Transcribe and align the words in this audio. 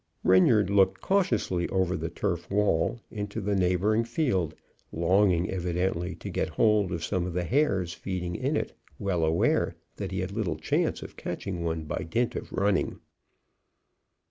Reynard 0.23 0.71
looked 0.71 0.99
cautiously 0.99 1.69
over 1.69 1.95
the 1.95 2.09
turf 2.09 2.49
wall 2.49 2.99
into 3.11 3.39
the 3.39 3.53
neighbouring 3.55 4.03
field, 4.03 4.55
longing 4.91 5.47
evidently 5.47 6.15
to 6.15 6.29
get 6.31 6.49
hold 6.49 6.91
of 6.91 7.03
some 7.03 7.27
of 7.27 7.33
the 7.33 7.43
hares 7.43 7.93
feeding 7.93 8.33
in 8.35 8.57
it, 8.57 8.73
well 8.97 9.23
aware 9.23 9.75
that 9.97 10.11
he 10.11 10.21
had 10.21 10.31
little 10.31 10.57
chance 10.57 11.03
of 11.03 11.17
catching 11.17 11.63
one 11.63 11.83
by 11.83 12.01
dint 12.01 12.35
of 12.35 12.51
running. 12.51 12.99